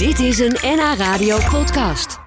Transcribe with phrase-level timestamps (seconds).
[0.00, 2.18] Dit is een NH Radio podcast.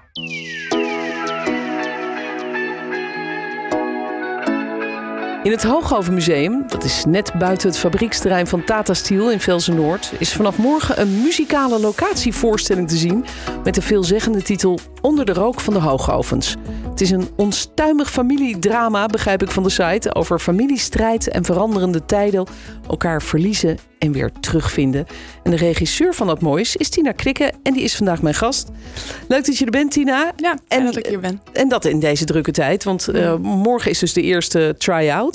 [5.42, 10.32] In het Hooghovenmuseum, dat is net buiten het fabrieksterrein van Tata Steel in Velsen-Noord, is
[10.32, 13.24] vanaf morgen een muzikale locatievoorstelling te zien
[13.64, 16.56] met de veelzeggende titel Onder de rook van de hoogovens.
[16.94, 22.46] Het is een onstuimig familiedrama, begrijp ik van de site, over familiestrijd en veranderende tijden,
[22.88, 25.06] elkaar verliezen en weer terugvinden.
[25.42, 28.68] En de regisseur van dat moois is Tina Krikke en die is vandaag mijn gast.
[29.28, 30.32] Leuk dat je er bent, Tina.
[30.36, 31.40] Ja, en dat ik hier ben.
[31.52, 35.34] En dat in deze drukke tijd, want uh, morgen is dus de eerste try-out.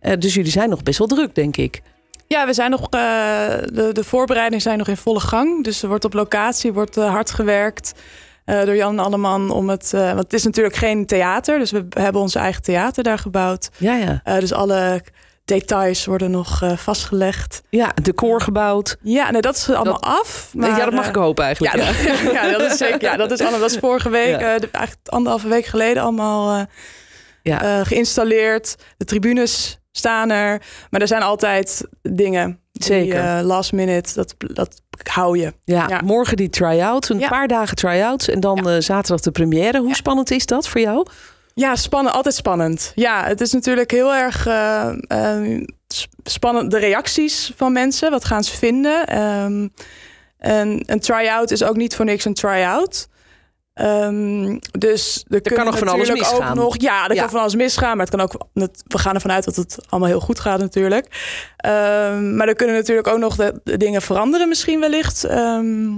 [0.00, 0.10] Ja.
[0.10, 1.82] Uh, dus jullie zijn nog best wel druk, denk ik.
[2.26, 2.88] Ja, we zijn nog, uh,
[3.72, 5.64] de, de voorbereidingen zijn nog in volle gang.
[5.64, 7.92] Dus er wordt op locatie wordt, hard gewerkt.
[8.46, 9.92] Uh, door Jan Alleman om het.
[9.94, 13.68] Uh, want het is natuurlijk geen theater, dus we hebben ons eigen theater daar gebouwd.
[13.76, 14.20] Ja, ja.
[14.24, 15.02] Uh, dus alle
[15.44, 17.62] details worden nog vastgelegd.
[17.70, 18.96] Ja, decor gebouwd.
[19.02, 20.50] Ja, nee, dat is allemaal dat, af.
[20.54, 21.76] Maar, ja, dat mag ik hopen eigenlijk.
[21.76, 22.22] Ja, ja.
[22.22, 23.02] Dat, ja, dat is zeker.
[23.02, 23.60] Ja, dat is allemaal.
[23.60, 24.48] Dat is vorige week, ja.
[24.48, 26.66] eigenlijk anderhalve week geleden, allemaal
[27.42, 27.84] ja.
[27.84, 28.76] geïnstalleerd.
[28.96, 32.63] De tribunes staan er, maar er zijn altijd dingen.
[32.82, 33.22] Zeker.
[33.22, 35.52] Die, uh, last minute, dat, dat hou je.
[35.64, 36.00] Ja, ja.
[36.04, 37.28] morgen die try-out, een Ja.
[37.28, 38.74] paar dagen try-outs en dan Ja.
[38.76, 39.78] eh, zaterdag de première.
[39.80, 41.06] Hoe spannend is dat voor jou?
[41.54, 42.92] Ja, spannend, altijd spannend.
[42.94, 46.70] Ja, het is natuurlijk heel erg eh, eh, sp- spannend.
[46.70, 49.06] De reacties van mensen, wat gaan ze vinden?
[49.06, 49.68] Ehm,
[50.38, 53.08] en een try-out is ook niet voor niks een try-out.
[53.74, 56.50] Ehm, dus er, kunnen nog van alles misgaan.
[56.50, 57.20] Ook nog, ja, er Ja.
[57.20, 57.96] kan van alles misgaan.
[57.96, 58.46] Maar het kan ook,
[58.86, 61.06] we gaan ervan uit dat het allemaal heel goed gaat natuurlijk.
[61.56, 65.24] Ehm, maar er kunnen natuurlijk ook nog de, de dingen veranderen misschien wellicht.
[65.24, 65.88] Ehm,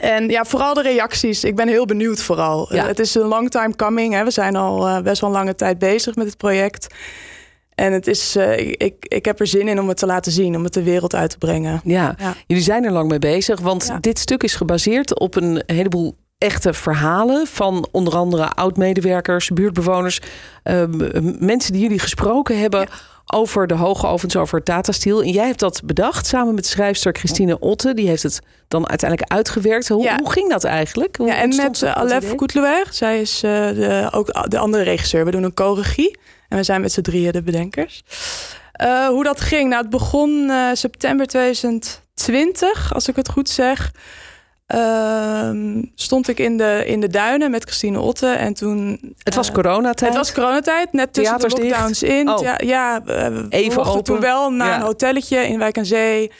[0.00, 1.44] en ja, vooral de reacties.
[1.44, 2.74] Ik ben heel benieuwd vooral.
[2.74, 2.82] Ja.
[2.82, 4.14] Eh, het is een long time coming.
[4.14, 4.24] Hè.
[4.24, 6.86] We zijn al eh, best wel lange tijd bezig met het project.
[7.74, 10.56] En het is, eh, ik, ik heb er zin in om het te laten zien,
[10.56, 11.80] om het de wereld uit te brengen.
[11.84, 12.34] Ja, Ja.
[12.46, 13.98] jullie zijn er lang mee bezig, want Ja.
[14.00, 20.20] dit stuk is gebaseerd op een heleboel echte verhalen van onder andere oud-medewerkers, buurtbewoners,
[20.62, 22.88] ehm, mensen die jullie gesproken hebben
[23.26, 25.22] over de hoge ovens, over Tata Steel.
[25.22, 27.94] En jij hebt dat bedacht samen met schrijfster Christine Otte.
[27.94, 29.88] Die heeft het dan uiteindelijk uitgewerkt.
[29.88, 30.16] Hoe, Ja.
[30.22, 31.16] hoe ging dat eigenlijk?
[31.16, 32.34] Hoe Ja, en met uh, Alef?
[32.34, 32.86] Koetlewer.
[32.90, 35.24] Zij is eh, de, ook de andere regisseur.
[35.24, 36.18] We doen een co-regie.
[36.48, 38.02] En we zijn met z'n drieën de bedenkers.
[38.72, 39.68] Eh, hoe dat ging?
[39.68, 43.92] Nou, het begon eh, september 2020, als ik het goed zeg.
[44.70, 48.26] Ehm, stond ik in de, in de duinen met Christine Otte.
[48.26, 49.00] En toen...
[49.22, 50.10] Het was eh, coronatijd.
[50.10, 51.72] Het was coronatijd, net tussen Theaters de dicht.
[51.72, 52.28] lockdowns in.
[52.28, 52.40] Oh.
[52.42, 54.04] Ja, ja we, we Even open.
[54.04, 54.74] toen wel naar Ja.
[54.76, 56.30] een hotelletje in Wijk aan Zee.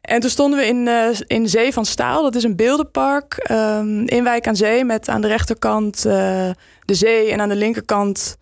[0.00, 2.22] En toen stonden we in, eh, in Zee van Staal.
[2.22, 4.84] Dat is een beeldenpark ehm, in Wijk aan Zee.
[4.84, 6.50] Met aan de rechterkant eh,
[6.84, 8.36] de zee en aan de linkerkant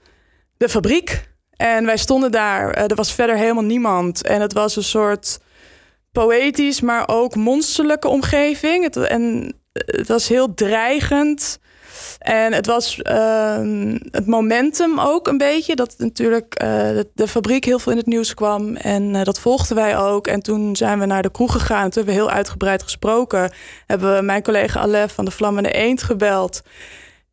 [0.56, 1.28] de fabriek.
[1.56, 2.71] En wij stonden daar.
[2.71, 4.27] Eh, er was verder helemaal niemand.
[4.27, 5.39] En het was een soort
[6.19, 8.84] poëtisch, maar ook monsterlijke omgeving.
[8.84, 11.59] Het, en het was heel dreigend.
[12.19, 15.75] En het was ehm, het momentum ook een beetje.
[15.75, 18.77] Dat natuurlijk eh, de, de fabriek heel veel in het nieuws kwam.
[18.77, 20.27] En eh, dat volgden wij ook.
[20.27, 21.91] En toen zijn we naar de kroeg gegaan.
[21.91, 23.53] Toen hebben we heel uitgebreid gesproken.
[23.87, 26.62] Hebben we mijn collega Alef van de Vlammende Eend gebeld.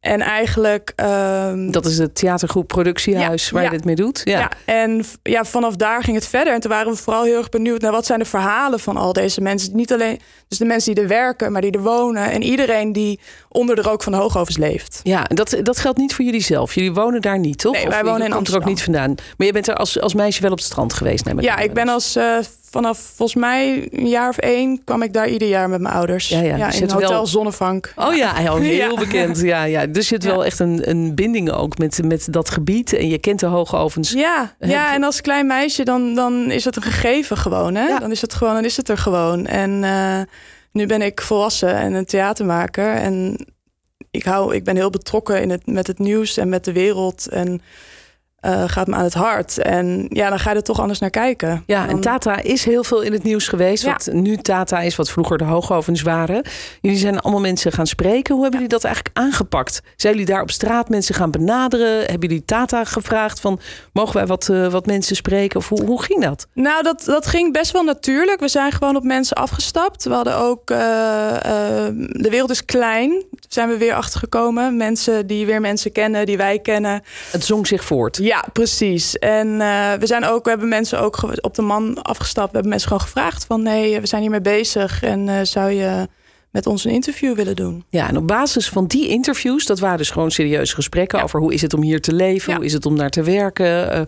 [0.06, 0.94] En eigenlijk...
[0.96, 3.70] ehm, Dat is het theatergroep Productiehuis Ja, waar ja.
[3.70, 4.22] je dit mee doet.
[4.24, 4.40] Ja.
[4.40, 4.52] ja.
[4.66, 6.54] en ja, vanaf daar ging het verder.
[6.54, 9.14] En toen waren we vooral heel erg benieuwd naar wat zijn de verhalen van al
[9.14, 9.76] deze mensen.
[9.76, 12.32] Niet alleen dus de mensen die er werken, maar die er wonen.
[12.32, 13.20] En iedereen die
[13.50, 15.00] onder de rook van de hoogovens leeft.
[15.04, 16.74] Ja, en dat, dat geldt niet voor jullie zelf.
[16.76, 17.74] Jullie wonen daar niet, toch?
[17.74, 19.16] Nee, wij wonen in komt er ook niet vandaan.
[19.38, 21.58] Maar je bent er als, als meisje wel op het strand geweest, neem ik Ja,
[21.58, 22.38] ik ben als eh,
[22.70, 26.28] vanaf volgens mij een jaar of één kwam ik daar ieder jaar met mijn ouders.
[26.30, 26.56] Ja, ja.
[26.58, 27.94] Je in zit Hotel wel- Zonnevank.
[27.96, 28.94] Oh ja, heel, heel Ja.
[28.96, 29.40] bekend.
[29.42, 29.86] Ja, ja.
[29.86, 30.32] Dus je hebt Ja.
[30.32, 32.94] wel echt een, een binding ook met, met dat gebied.
[32.94, 34.12] En je kent de hoge ovens.
[34.12, 37.76] Ja, ja, en als klein meisje dan, dan is het een gegeven gewoon.
[37.76, 37.88] Hè?
[37.88, 38.00] Ja.
[38.00, 39.46] Dan is het gewoon, dan is het er gewoon.
[39.46, 40.20] En eh,
[40.76, 42.96] nu ben ik volwassen en een theatermaker.
[42.96, 43.46] En
[44.12, 47.28] ik, hou, ik ben heel betrokken in het, met het nieuws en met de wereld.
[47.28, 47.62] En
[48.46, 49.58] eh, gaat me aan het hart.
[49.58, 51.64] En ja, dan ga je er toch anders naar kijken.
[51.66, 53.84] Ja, en Tata is heel veel in het nieuws geweest.
[53.84, 53.92] Ja.
[53.92, 56.44] Wat nu Tata is, wat vroeger de hoogovens waren.
[56.82, 58.34] Jullie zijn allemaal mensen gaan spreken.
[58.34, 59.82] Hoe hebben jullie dat eigenlijk aangepakt?
[59.96, 61.98] Zijn jullie daar op straat mensen gaan benaderen?
[62.00, 63.60] Hebben jullie Tata gevraagd van...
[63.94, 65.60] mogen wij wat, eh, wat mensen spreken?
[65.60, 66.48] Of hoe, hoe ging dat?
[66.54, 68.40] Nou, dat, dat ging best wel natuurlijk.
[68.40, 70.04] We zijn gewoon op mensen afgestapt.
[70.04, 70.70] We hadden ook.
[70.70, 70.78] eh,
[72.10, 73.24] de wereld is klein.
[73.50, 74.78] Zijn we weer achtergekomen.
[74.78, 77.02] Mensen die weer mensen kennen, die wij kennen.
[77.32, 78.18] Het zong zich voort.
[78.18, 79.18] Ja, precies.
[79.18, 82.48] En eh, we zijn ook, we hebben mensen ook op de man afgestapt.
[82.48, 85.04] We hebben mensen gewoon gevraagd van nee, we zijn hiermee bezig.
[85.04, 86.08] En eh, zou je
[86.56, 87.84] met ons een interview willen doen.
[87.90, 91.54] Ja, en op basis van die interviews, dat waren dus gewoon serieuze gesprekken over hoe
[91.54, 92.56] is het om hier te leven, Ja.
[92.58, 94.02] hoe is het om daar te werken, eh,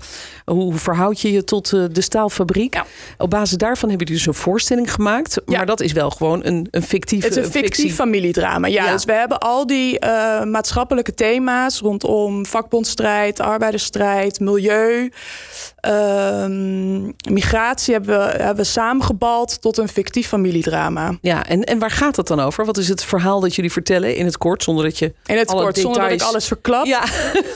[0.46, 2.74] hoe verhoud je je tot eh, de staalfabriek.
[2.74, 2.86] Ja.
[3.18, 6.68] Op basis daarvan hebben jullie dus een voorstelling gemaakt, maar dat is wel gewoon een,
[6.72, 7.94] een fictieve Het is een fictief fictie.
[7.94, 8.68] familiedrama.
[8.68, 15.12] Ja, dus we hebben al die eh, maatschappelijke thema's rondom vakbondstrijd, arbeidersstrijd, milieu,
[15.80, 17.04] ehm,
[17.34, 21.18] migratie hebben we, hebben we samengebald tot een fictief familiedrama.
[21.22, 22.66] Ja, en, en waar gaat het dan over?
[22.66, 25.48] Wat is het verhaal dat jullie vertellen in het kort, zonder dat je In het
[25.48, 26.86] alle kort, zonder dat ik alles verklap.
[26.86, 27.04] Ja,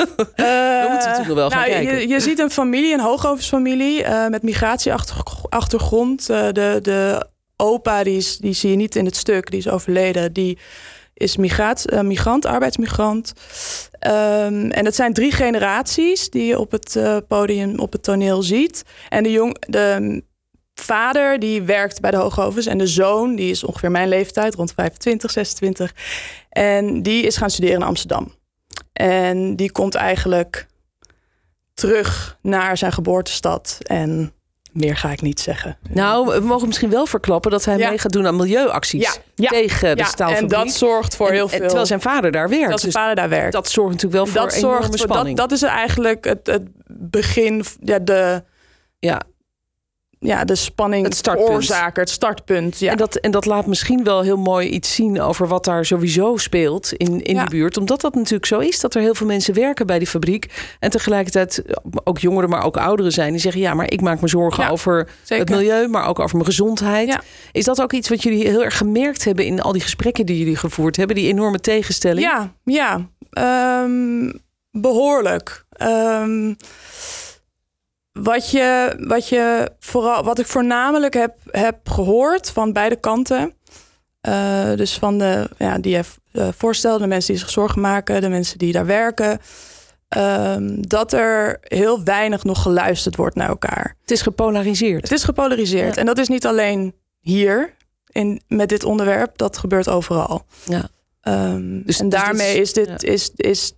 [0.36, 2.00] we moeten natuurlijk nog wel gaan kijken.
[2.00, 6.30] Je, je ziet een familie, een hoogoversfamilie eh, met migratieachtergrond.
[6.30, 7.26] Eh, de, de
[7.56, 10.34] opa, die, is, die zie je niet in het stuk, die is overleden.
[10.34, 10.58] Die
[11.22, 13.34] is migraat, eh, migrant, arbeidsmigrant.
[14.00, 18.42] Ehm, en het zijn drie generaties die je op het eh, podium, op het toneel
[18.42, 18.84] ziet.
[19.10, 20.24] En de, jong, de
[20.74, 22.66] vader die werkt bij de Hoogovens.
[22.66, 25.94] En de zoon, die is ongeveer mijn leeftijd, rond 25, 26.
[26.50, 28.34] En die is gaan studeren in Amsterdam.
[28.94, 30.68] En die komt eigenlijk
[31.74, 33.78] terug naar zijn geboortestad.
[33.82, 34.34] En
[34.72, 35.78] meer ga ik niet zeggen.
[35.90, 37.90] nou, we mogen misschien wel verklappen dat hij Ja.
[37.90, 40.52] mee gaat doen aan milieuacties Ja, ja, tegen de ja, staalfabriek.
[40.52, 41.60] en dat zorgt voor En- heel en veel.
[41.60, 42.70] terwijl zijn vader daar werkt.
[42.70, 43.52] dat zijn dus vader daar werkt.
[43.54, 45.38] dat zorgt natuurlijk wel voor dat enorme zorgt voor dat, spanning.
[45.38, 48.44] dat is eigenlijk het, het begin, ja, de,
[49.00, 49.22] ja.
[50.24, 51.50] Ja, de spanning, Het startpunt.
[51.50, 52.80] oorzaker, het startpunt.
[52.80, 52.92] Ja.
[52.92, 56.38] En, dat, en dat laat misschien wel heel mooi iets zien over wat daar sowieso
[56.38, 57.44] speelt in, in Ja.
[57.44, 57.78] de buurt.
[57.78, 60.76] Omdat dat natuurlijk zo is dat er heel veel mensen werken bij die fabriek.
[60.80, 61.64] En tegelijkertijd
[62.04, 64.70] ook jongeren, maar ook ouderen zijn die zeggen: ja, maar ik maak me zorgen Ja,
[64.70, 65.46] over zeker.
[65.46, 67.18] het milieu, maar ook over mijn gezondheid.
[67.52, 70.38] Is dat ook iets wat jullie heel erg gemerkt hebben in al die gesprekken die
[70.38, 71.16] jullie gevoerd hebben?
[71.16, 72.26] Die enorme tegenstelling?
[72.28, 73.08] Ja, ja.
[73.32, 74.32] Ehm,
[74.72, 75.66] behoorlijk.
[75.72, 76.54] Ehm,
[78.12, 83.54] wat, je, wat, je vooral, wat ik voornamelijk heb, heb gehoord van beide kanten.
[84.22, 88.22] eh, dus van de ja, die je eh, voorstelde, de mensen die zich zorgen maken,
[88.22, 89.40] de mensen die daar werken.
[90.08, 93.96] ehm, dat er heel weinig nog geluisterd wordt naar elkaar.
[94.02, 95.02] Het is gepolariseerd.
[95.02, 95.94] Het is gepolariseerd.
[95.96, 96.00] Ja.
[96.00, 97.74] En dat is niet alleen hier
[98.12, 100.46] in, met dit onderwerp, dat gebeurt overal.
[100.66, 100.90] Ja.
[101.22, 103.74] Ehm, Dus- en dus daarmee dit is- dit, is, is,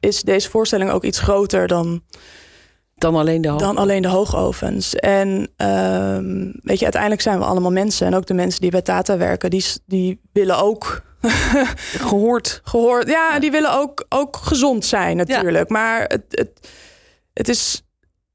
[0.00, 2.02] is deze voorstelling ook iets groter dan,
[2.98, 3.58] Dan alleen de hoop.
[3.58, 4.94] dan alleen de hoogovens.
[4.94, 8.06] En ehm, weet je, uiteindelijk zijn we allemaal mensen.
[8.06, 11.02] En ook de mensen die bij Tata werken, die, die willen ook
[12.06, 12.60] gehoord.
[12.64, 13.08] gehoord.
[13.08, 15.68] Ja, die willen ook, ook gezond zijn natuurlijk.
[15.68, 16.68] Maar het, het,
[17.32, 17.82] het is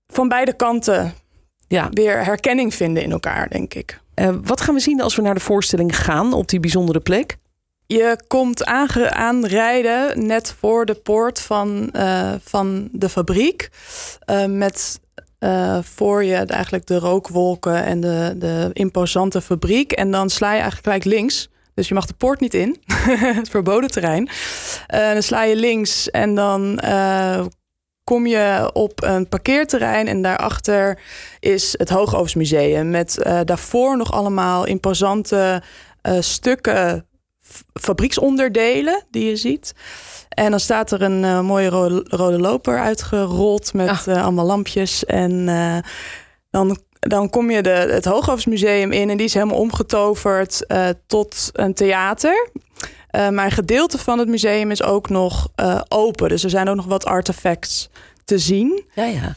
[0.07, 1.13] van beide kanten
[1.67, 1.87] Ja.
[1.91, 3.99] weer herkenning vinden in elkaar, denk ik.
[4.13, 7.37] Eh, wat gaan we zien als we naar de voorstelling gaan op die bijzondere plek?
[7.91, 13.69] Je komt aanrijden net voor de poort van, eh, van de fabriek.
[14.25, 14.99] eh, met
[15.39, 19.91] eh, voor je eigenlijk de rookwolken en de, de imposante fabriek.
[19.91, 21.49] En dan sla je eigenlijk gelijk links.
[21.73, 22.77] Dus je mag de poort niet in.
[23.39, 24.29] het verboden terrein.
[24.87, 26.79] Dan sla je links en dan
[28.03, 30.07] kom je op een parkeerterrein.
[30.07, 30.99] En daarachter
[31.39, 32.89] is het Hoogovensmuseum.
[32.89, 35.61] Met daarvoor nog allemaal imposante
[36.19, 37.05] stukken
[37.73, 39.73] fabrieksonderdelen die je ziet.
[40.29, 44.07] En dan staat er een eh, mooie rode, rode loper uitgerold met Ah.
[44.07, 45.05] eh, allemaal lampjes.
[45.05, 45.77] En eh,
[46.49, 50.65] dan, dan kom je de, het Hoogovensmuseum in en die is helemaal omgetoverd
[51.07, 52.49] tot een theater.
[53.11, 55.47] Maar een gedeelte van het museum is ook nog
[55.87, 56.29] open.
[56.29, 57.89] Dus er zijn ook nog wat artefacts
[58.25, 58.83] te zien.
[58.95, 59.35] Ja, ja.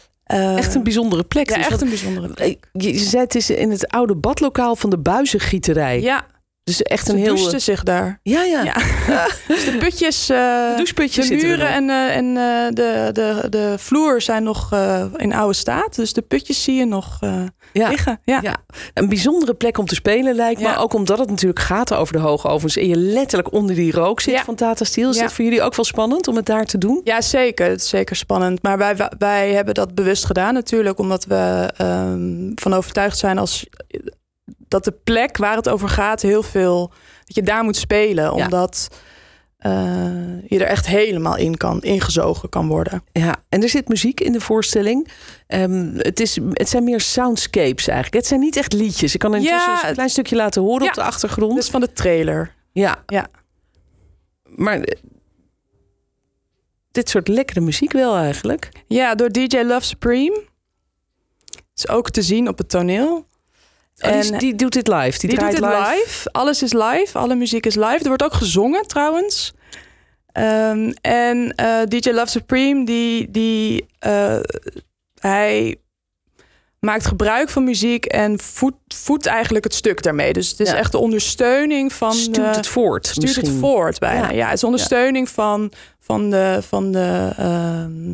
[0.57, 1.49] Echt een bijzondere plek.
[1.51, 2.59] ja, Dus echt een bijzondere plek.
[2.73, 6.01] Je zei het is in het oude badlokaal van de buizengieterij.
[6.01, 6.27] Ja,
[6.65, 7.35] Dus echt ze een heel.
[7.37, 8.21] douchten zich daar.
[8.23, 8.63] Ja, ja.
[8.65, 8.77] Ja.
[9.49, 14.21] Dus de putjes, eh, doucheputjes de muren en, eh, en eh, de, de, de vloer
[14.21, 15.97] zijn nog eh, in oude staat.
[15.97, 17.43] Dus de putjes zie je nog eh,
[17.73, 17.89] Ja.
[17.89, 18.21] liggen.
[18.25, 18.39] Ja.
[18.43, 18.57] Ja,
[18.95, 20.77] een bijzondere plek om te spelen lijkt me.
[20.77, 22.77] Ook omdat het natuurlijk gaat over de hoogovens.
[22.77, 25.11] En je letterlijk onder die rook zit van Tata Steel.
[25.11, 27.01] Is dat voor jullie ook wel spannend om het daar te doen?
[27.05, 27.69] Ja, zeker.
[27.69, 28.63] Het is zeker spannend.
[28.63, 30.99] Maar wij, wij hebben dat bewust gedaan natuurlijk.
[30.99, 33.67] Omdat we ehm, van overtuigd zijn als,
[34.69, 36.93] dat de plek waar het over gaat heel veel...
[37.25, 38.25] Dat je daar moet spelen.
[38.25, 38.31] Ja.
[38.31, 38.89] Omdat
[39.59, 39.73] eh,
[40.47, 43.03] je er echt helemaal in kan, ingezogen kan worden.
[43.13, 45.09] Ja, en er zit muziek in de voorstelling.
[45.47, 48.15] Ehm, het, is, het zijn meer soundscapes eigenlijk.
[48.17, 49.15] Het zijn niet echt liedjes.
[49.15, 50.89] Ik kan intussen Ja, een klein stukje laten horen Ja.
[50.89, 51.55] op de achtergrond.
[51.55, 52.55] Dus van de trailer.
[52.73, 53.03] ja.
[53.07, 53.27] Ja.
[54.57, 55.01] Maar eh,
[56.91, 58.69] dit soort lekkere muziek wel eigenlijk.
[58.87, 60.43] Ja, door DJ Love Supreme.
[61.77, 63.27] Is ook te zien op het toneel.
[64.07, 65.19] Oh, die, En- die doet dit live.
[65.19, 66.31] Die, Die, draait doet het live.
[66.33, 67.19] Alles is live.
[67.19, 67.99] Alle muziek is live.
[68.01, 69.53] Er wordt ook gezongen trouwens.
[70.33, 74.37] Ehm, en eh, DJ Love Supreme, die, die, eh,
[75.21, 75.77] hij
[76.81, 80.33] maakt gebruik van muziek en voedt, voedt eigenlijk het stuk daarmee.
[80.33, 80.77] Dus het is Ja.
[80.77, 82.13] echt de ondersteuning van.
[82.13, 83.47] Stuurt het voort stuurt misschien.
[83.49, 84.31] het voort bijna.
[84.31, 84.37] Ja.
[84.37, 88.13] Ja, het is ondersteuning van, van de, van de ehm,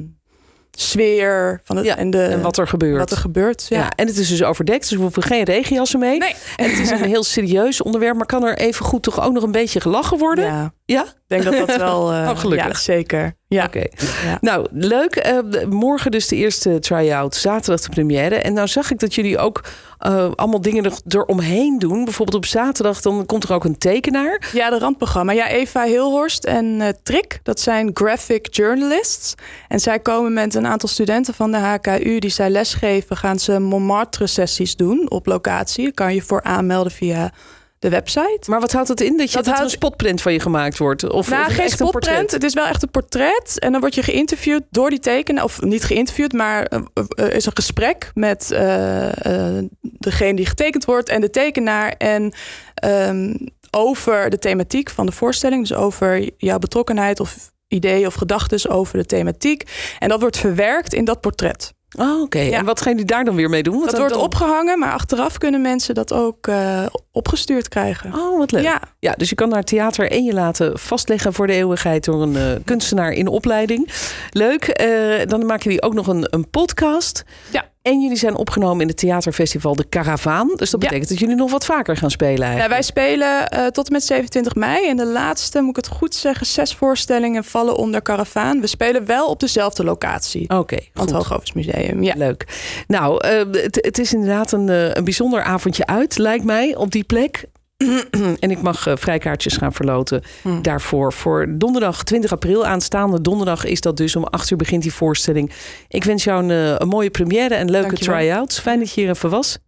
[0.81, 2.99] sfeer van het, Ja, en, de, En wat er gebeurt.
[2.99, 3.67] wat er gebeurt.
[3.69, 3.79] ja.
[3.79, 3.91] Ja.
[3.97, 6.19] en het is dus overdekt, dus we hoeven geen regenjassen mee.
[6.19, 6.35] Nee.
[6.57, 9.43] En het is een heel serieus onderwerp, maar kan er even goed toch ook nog
[9.43, 10.45] een beetje gelachen worden?
[10.45, 11.03] Ja, Ja?
[11.03, 11.99] ik denk dat dat wel.
[12.31, 12.67] Oh, gelukkig.
[12.67, 13.35] Ja, zeker.
[13.49, 13.65] Ja.
[13.65, 13.85] Oké.
[14.25, 14.39] Ja.
[14.41, 15.17] Nou, leuk.
[15.17, 18.35] Eh, morgen dus de eerste try-out, zaterdag de première.
[18.35, 19.65] En nou zag ik dat jullie ook
[19.99, 22.05] eh, allemaal dingen er, eromheen doen.
[22.05, 24.51] Bijvoorbeeld op zaterdag, dan komt er ook een tekenaar.
[24.53, 25.33] Ja, de randprogramma.
[25.33, 29.35] Ja, Eva Hilhorst en Trick, dat zijn graphic journalists.
[29.69, 33.59] En zij komen met een aantal studenten van de HKU die zij lesgeven, gaan ze
[33.59, 35.85] Montmartre-sessies doen op locatie.
[35.85, 37.33] Daar kan je voor aanmelden via
[37.81, 38.41] de website.
[38.47, 39.17] Maar wat houdt dat in?
[39.17, 41.11] Dat, je, Dat dat er een spotprint van je gemaakt wordt?
[41.11, 41.93] Of, nou, of geen spotprint.
[41.93, 42.31] portret?
[42.31, 43.59] Het is wel echt een portret.
[43.59, 45.45] En dan word je geïnterviewd door die tekenaar.
[45.45, 46.81] Of niet geïnterviewd, maar eh,
[47.15, 51.95] er is een gesprek met eh, eh, degene die getekend wordt en de tekenaar.
[51.99, 52.33] En
[52.75, 53.35] ehm,
[53.71, 55.69] over de thematiek van de voorstelling.
[55.69, 59.63] Dus over jouw betrokkenheid of ideeën of gedachten over de thematiek.
[59.99, 61.73] En dat wordt verwerkt in dat portret.
[61.99, 62.39] Oh, oké.
[62.41, 62.59] Ja.
[62.59, 63.75] En wat gaan jullie daar dan weer mee doen?
[63.79, 68.15] Want Dat wordt dan- opgehangen, maar achteraf kunnen mensen dat ook eh, opgestuurd krijgen.
[68.15, 68.63] Oh, wat leuk.
[68.63, 68.81] Ja.
[68.99, 72.37] Ja, dus je kan naar theater en je laten vastleggen voor de eeuwigheid door een
[72.37, 73.89] eh, kunstenaar in opleiding.
[74.31, 74.65] Leuk.
[74.69, 77.25] Eh, dan maken jullie ook nog een, een podcast.
[77.51, 77.70] Ja.
[77.83, 80.47] En jullie zijn opgenomen in het theaterfestival De Caravaan.
[80.57, 80.89] Dus dat Ja.
[80.89, 84.05] betekent dat jullie nog wat vaker gaan spelen Ja, wij spelen eh, tot en met
[84.05, 84.89] 27 mei.
[84.89, 88.61] En de laatste, moet ik het goed zeggen, zes voorstellingen vallen onder Caravaan.
[88.61, 90.49] We spelen wel op dezelfde locatie.
[90.51, 91.15] Oké, Van het.
[91.15, 92.03] Hoogovensmuseum.
[92.03, 92.15] Ja.
[92.17, 92.47] Leuk.
[92.87, 96.91] Nou, eh, het, het is inderdaad een, eh, een bijzonder avondje uit, lijkt mij, op
[96.91, 97.45] die plek.
[98.41, 100.63] en ik mag eh, vrijkaartjes gaan verloten Hmm.
[100.63, 101.13] daarvoor.
[101.13, 104.17] Voor donderdag 20 april, aanstaande donderdag is dat dus.
[104.17, 105.53] Om 8 uur begint die voorstelling.
[105.89, 108.59] Ik wens jou een, eh, een mooie première en leuke try-outs.
[108.59, 109.59] Fijn dat je hier even was.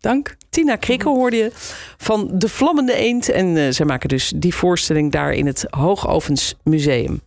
[0.00, 0.36] Dank.
[0.50, 1.50] Tina Krikke hoorde je
[1.96, 3.28] van De Vlammende Eend.
[3.28, 7.20] En eh, zij maken dus die voorstelling daar in het Hoogovens Museum.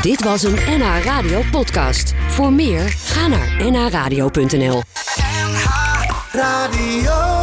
[0.00, 2.12] Dit was een NH Radio podcast.
[2.28, 4.82] Voor meer, ga naar nhradio.nl.
[6.32, 7.41] Radio.